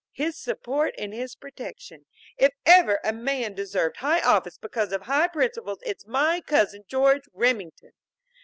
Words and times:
"'His 0.13 0.35
support 0.35 0.95
and 0.97 1.13
his 1.13 1.35
protection.' 1.35 2.07
If 2.35 2.53
ever 2.65 2.99
a 3.03 3.13
man 3.13 3.53
deserved 3.53 3.97
high 3.97 4.19
office 4.21 4.57
because 4.57 4.91
of 4.91 5.03
high 5.03 5.27
principles, 5.27 5.77
it's 5.85 6.07
my 6.07 6.41
cousin 6.43 6.85
George 6.87 7.29
Remington! 7.33 7.91